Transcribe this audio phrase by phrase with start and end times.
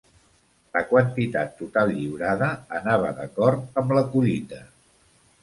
[0.77, 2.49] La quantitat total lliurada
[2.81, 4.65] anava d'acord amb la collita.